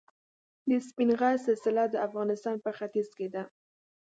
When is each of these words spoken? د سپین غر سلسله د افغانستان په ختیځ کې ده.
د 0.67 0.69
سپین 0.87 1.09
غر 1.19 1.35
سلسله 1.47 1.83
د 1.89 1.95
افغانستان 2.07 2.55
په 2.65 2.71
ختیځ 2.77 3.09
کې 3.17 3.27
ده. 3.33 3.43